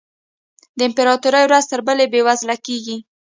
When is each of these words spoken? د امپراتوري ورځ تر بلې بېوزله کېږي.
د 0.77 0.79
امپراتوري 0.87 1.41
ورځ 1.45 1.63
تر 1.71 1.79
بلې 1.87 2.05
بېوزله 2.11 2.55
کېږي. 2.65 2.97